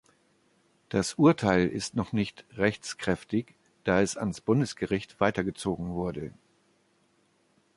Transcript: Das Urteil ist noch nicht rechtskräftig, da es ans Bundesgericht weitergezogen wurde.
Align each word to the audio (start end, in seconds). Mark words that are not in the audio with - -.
Das 0.89 1.13
Urteil 1.13 1.67
ist 1.67 1.95
noch 1.95 2.11
nicht 2.11 2.43
rechtskräftig, 2.55 3.53
da 3.83 4.01
es 4.01 4.17
ans 4.17 4.41
Bundesgericht 4.41 5.19
weitergezogen 5.19 5.91
wurde. 5.91 6.33